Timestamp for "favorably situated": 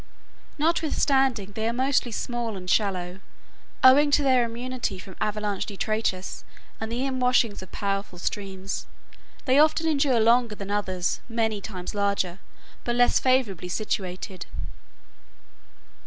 13.19-14.47